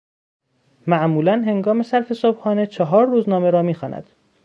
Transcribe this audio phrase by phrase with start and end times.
[0.87, 4.09] معمولا هنگام صرف صبحانه چهار روزنامه را میخواند